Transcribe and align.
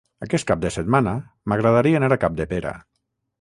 Aquest 0.25 0.45
cap 0.51 0.63
de 0.63 0.71
setmana 0.75 1.13
m'agradaria 1.53 2.01
anar 2.01 2.11
a 2.17 2.19
Capdepera. 2.25 2.73